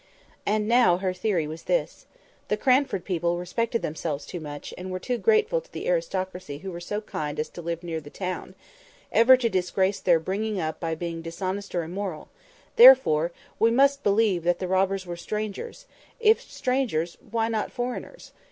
And 0.47 0.67
now 0.67 0.97
her 0.97 1.13
theory 1.13 1.45
was 1.45 1.65
this:—The 1.65 2.57
Cranford 2.57 3.05
people 3.05 3.37
respected 3.37 3.83
themselves 3.83 4.25
too 4.25 4.39
much, 4.39 4.73
and 4.75 4.89
were 4.89 4.97
too 4.97 5.19
grateful 5.19 5.61
to 5.61 5.71
the 5.71 5.87
aristocracy 5.87 6.57
who 6.57 6.71
were 6.71 6.79
so 6.79 7.01
kind 7.01 7.39
as 7.39 7.49
to 7.49 7.61
live 7.61 7.83
near 7.83 8.01
the 8.01 8.09
town, 8.09 8.55
ever 9.11 9.37
to 9.37 9.47
disgrace 9.47 9.99
their 9.99 10.19
bringing 10.19 10.59
up 10.59 10.79
by 10.79 10.95
being 10.95 11.21
dishonest 11.21 11.75
or 11.75 11.83
immoral; 11.83 12.29
therefore, 12.77 13.31
we 13.59 13.69
must 13.69 14.01
believe 14.01 14.41
that 14.43 14.57
the 14.57 14.67
robbers 14.67 15.05
were 15.05 15.15
strangers—if 15.15 16.41
strangers, 16.41 17.19
why 17.29 17.47
not 17.47 17.71
foreigners? 17.71 18.31